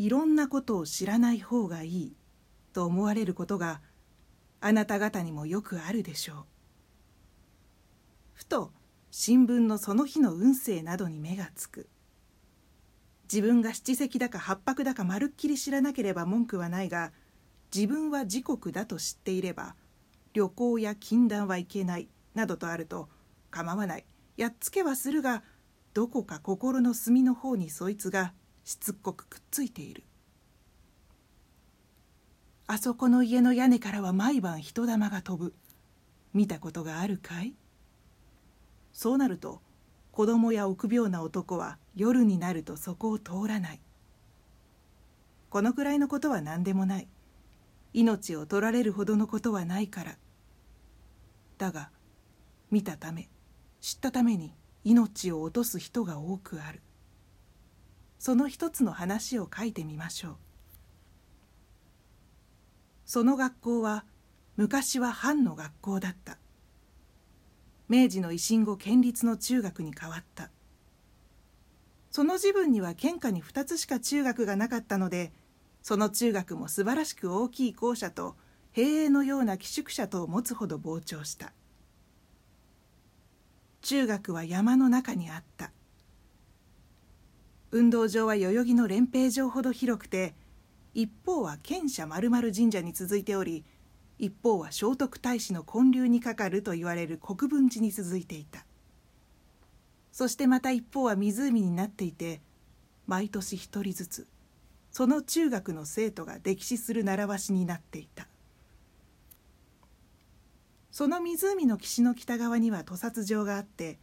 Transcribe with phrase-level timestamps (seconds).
[0.00, 2.16] いろんなことを知らない方がいい
[2.72, 3.82] と思われることが
[4.62, 6.36] あなた方にもよくあるでしょう。
[8.32, 8.72] ふと
[9.10, 11.86] 新聞のその日の運勢などに目がつく。
[13.30, 17.12] 自分が七石だか八白だかまるっきり知らなければ文句はないが
[17.74, 19.74] 自分は自国だと知っていれば
[20.32, 23.10] 旅行や禁断はいけないなどとあると
[23.50, 24.06] 構わない。
[24.38, 25.42] やっつけはするが
[25.92, 28.32] どこか心の隅の方にそいつが
[28.64, 30.04] しつこくくっついている。
[32.66, 35.54] あそこの家の屋根からは毎晩人玉が飛ぶ。
[36.32, 37.54] 見たことがあるかい？
[38.92, 39.60] そうなると
[40.12, 43.80] 子供や臆病な男は夜になるとそこを通らない。
[45.48, 47.08] このくらいのことは何でもない。
[47.92, 50.16] 命を取られるほどのことはないから。
[51.58, 51.90] だが
[52.70, 53.28] 見たため
[53.80, 54.54] 知ったために
[54.84, 56.80] 命を落とす人が多くある。
[58.20, 60.36] その一つの話を書いてみましょう。
[63.06, 64.04] その学校は
[64.58, 66.36] 昔は藩の学校だった。
[67.88, 70.50] 明治の維新後県立の中学に変わった。
[72.10, 75.32] その自分には県下に2つしか中学がなかったので
[75.80, 78.36] その中学も素晴らしく大きい校舎と
[78.72, 81.54] 平営のような寄宿舎とを持つほど膨張した。
[83.80, 85.72] 中学は山の中にあった。
[87.72, 90.34] 運動場は代々木の連兵場ほど広くて
[90.92, 93.64] 一方は県社丸々神社に続いており
[94.18, 98.66] 一方は聖徳太子の建立にかかると言われる国分寺に続いていた。
[100.12, 102.40] そしてまた一方は湖になっていて
[103.06, 104.26] 毎年一人ずつ
[104.90, 108.26] その中学の生徒が溺死する習わしになっていた。
[110.90, 113.98] その湖の岸の北側には屠殺場があって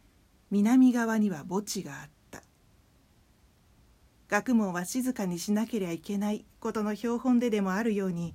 [0.50, 2.17] 南側には墓地があった。
[4.28, 8.34] 学問は静かにしなければいけないことの標本ででもあるように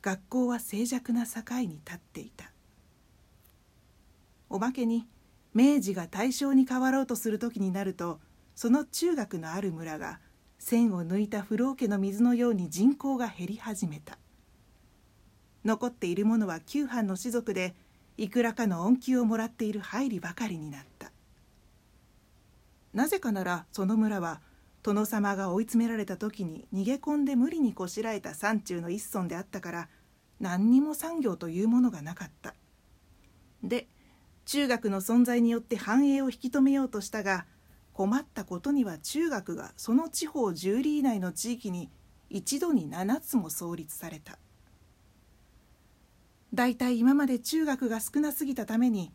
[0.00, 2.50] 学校は静寂な境に立っていた。
[4.48, 5.06] おまけに
[5.54, 8.18] 明治が大正に変わろうとする時になると
[8.54, 10.20] その中学のある村が
[10.58, 14.18] 線を抜いた風呂桶の水のように人口が減り始めた。
[15.64, 17.74] 残っている者は旧藩の士族で
[18.16, 21.12] いくらかの恩給をもらっている入りばかりになった。
[22.94, 24.40] なぜかならその村は
[24.82, 29.88] 殿様が追い詰められた時に逃げ込んで無理にこしらえた山中の一村であったから
[30.40, 32.54] 何にも産業というものがなかった。
[33.62, 33.88] で
[34.46, 37.46] 中学の存在によって繁栄を引き止めようとしたが
[37.92, 41.90] 困ったことには中学がその地方10里以内の地域に
[42.30, 44.38] 一度に7つも創立された。
[46.54, 49.12] だいたい今まで中学が少なすぎたために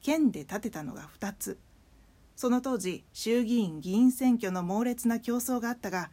[0.00, 1.58] 県で建てたのが2つ。
[2.36, 6.10] その当時衆議院議員選挙の猛烈な競争があったが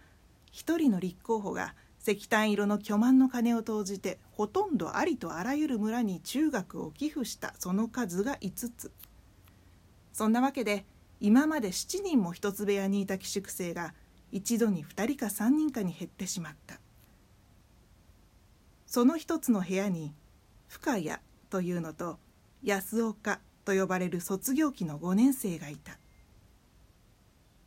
[0.52, 8.92] 一人の立候補が石炭色の巨万の金を投じてほとんどありとあらゆる村に中学を寄付したその数が5つ。
[10.14, 10.86] そんなわけで
[11.20, 13.94] 今まで7人も一つ部屋にいた寄宿生が
[14.32, 16.80] 一度に2人か3人かに減ってしまった。
[18.86, 20.14] その一つの部屋に
[20.68, 21.12] 深谷
[21.50, 22.18] というのと
[22.64, 26.00] 安岡と呼ばれる卒業期の5年生がいた。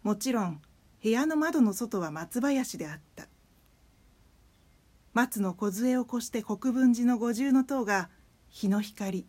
[0.03, 0.61] もちろん
[1.03, 3.29] 部屋の窓の外は松林であった。
[5.13, 8.09] 松の梢を越して国分寺の五重塔が
[8.49, 9.27] 日の光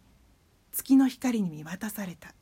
[0.72, 2.34] 月の光に見渡された。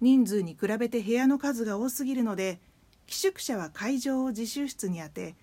[0.00, 2.60] 人数に比べて部屋の数が多すぎるので
[3.06, 5.36] 寄宿舎は会場を自習室にあて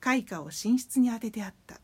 [0.00, 1.80] 開花を寝室に当ててあった。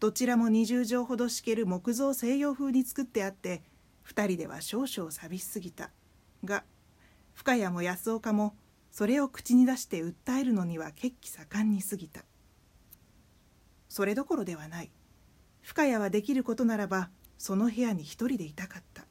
[0.00, 3.62] どちらも20畳ほど敷ける木造西洋風に作ってあって
[4.06, 5.90] 2人では少々寂しすぎた。
[6.44, 6.64] が
[7.34, 8.54] 深谷も安岡も
[8.90, 12.24] それを口に出して訴えるのには血気盛んに過ぎた。
[13.88, 14.90] それどころではない。
[15.62, 19.04] 深谷はできることならばその部屋に一人でいたかった。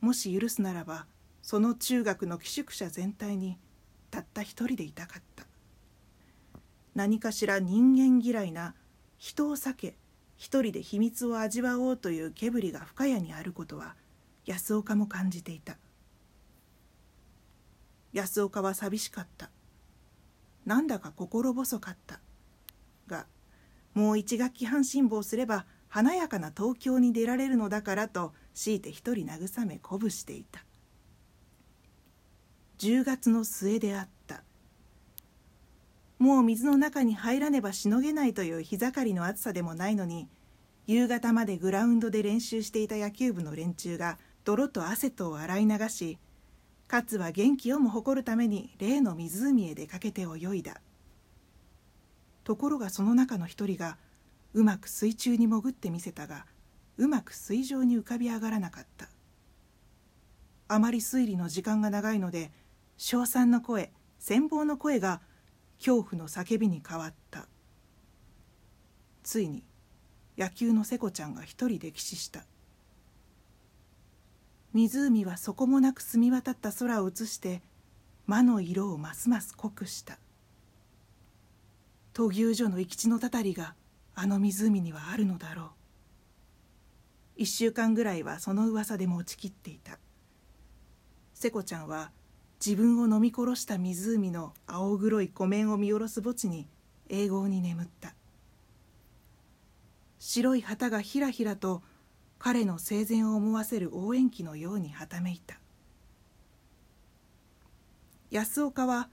[0.00, 1.06] もし許すならば
[1.42, 3.58] その中学の寄宿舎全体に
[4.10, 5.44] たった一人でいたかった。
[6.94, 8.74] 何かしら人間嫌いな
[9.18, 9.96] 人を避け
[10.36, 13.96] 一人で秘密を味わおうという毛振りが深谷にあることは
[14.46, 15.76] 安岡も感じていた。
[18.14, 19.50] 安岡は寂しかった。
[20.64, 22.20] なんだか心細かった。
[23.08, 23.26] が
[23.92, 30.64] もう一学期半辛抱すれば華やかな東京に出られるのだからと強いて一人慰め鼓舞していた。
[32.78, 34.44] 10月の末であった。
[36.20, 40.28] もう水の中に入らねばしのげないという日盛りの暑さでもないのに
[40.86, 46.18] 夕方までグラウンドで練習していた野球部の連中が泥と汗とを洗い流し
[46.94, 50.80] 勝は元気をも誇るために例の湖へ出かけて泳いだ。
[52.44, 53.96] ところがその中の一人が
[54.52, 56.46] うまく水中に潜ってみせたが
[56.96, 59.08] うまく水上に浮かび上がらなかった。
[60.68, 62.52] あまり推理の時間が長いので
[62.96, 65.20] 称賛の声羨望の声が
[65.78, 67.48] 恐怖の叫びに変わった。
[69.24, 69.64] ついに
[70.38, 72.44] 野球の瀬子ちゃんが一人溺死した。
[74.74, 77.62] 湖は底もなく澄み渡った空を映して
[78.26, 80.18] 魔の色をますます濃くした。
[82.12, 83.74] 闘牛所の生き地のたたりが
[84.16, 85.66] あの湖にはあるのだろう。
[87.36, 89.98] 一週間ぐらいはその噂で持ちきっていた。
[91.34, 92.10] 瀬子ちゃんは
[92.64, 96.66] 自分を飲み殺した湖の青黒い湖面を見下ろす墓地に
[97.08, 98.12] 永劫に眠った。
[100.18, 101.82] 白い旗がひらひらと
[102.44, 105.58] 彼の生前を思わせる応援旗のようにはためいた。
[108.30, 109.08] 安岡は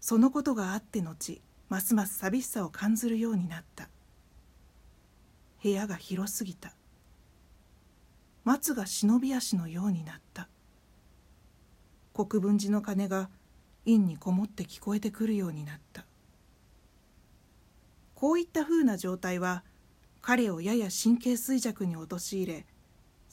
[0.00, 3.90] そのことがあって後ますます寂しさを感じるようになった。
[5.62, 6.72] 部屋が広すぎた。
[8.44, 10.48] 松が忍び足のようになった。
[12.14, 13.28] 国分寺の鐘が
[13.84, 16.06] 院にこもって聞こえてくるようになった。
[18.14, 19.64] こういったふうな状態は
[20.22, 22.66] 彼をやや神経衰弱に陥れ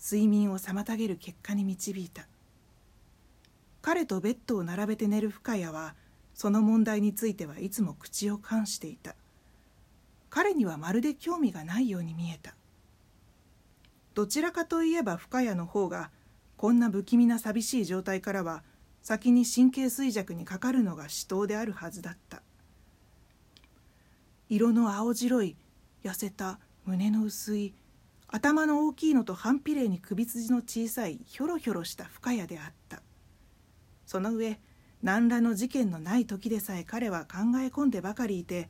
[0.02, 2.28] 睡眠を妨げる結果に導いた。
[3.82, 5.96] 彼とベッドを並べて寝る深谷は
[6.34, 9.16] その問題についてはいつも口を冠していた。
[10.30, 12.54] 彼にはまるで興味がないように見えた。
[14.14, 16.12] どちらかといえば深谷の方が
[16.58, 18.64] こんな不気味な寂しい状態からは
[19.02, 22.42] 先に神経衰弱にかかるのが死闘であるはずだった。
[24.50, 25.56] 色の青白い
[26.04, 27.74] 痩せた胸の薄い
[28.30, 33.02] 頭の大きいのと反比例に首筋の小さいひょろひょろした深谷であった。
[34.06, 34.58] その上
[35.04, 38.70] 何らの事件のない時でさえ彼は考え込んでばかりいて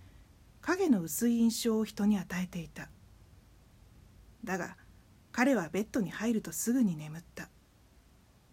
[0.61, 2.89] 影の薄い印象を人に与えていた。
[4.43, 4.77] だが
[5.31, 7.49] 彼はベッドに入るとすぐに眠った。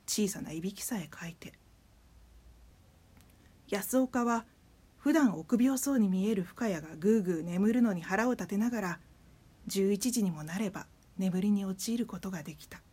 [0.06, 1.54] 小さないびきさえかいて。
[3.70, 4.44] 安岡は
[4.98, 9.00] 普段臆病そうに見える深谷がぐうぐう眠るのに腹を立てながら
[9.68, 10.86] 11時にもなれば
[11.18, 12.83] 眠りに陥ることができた。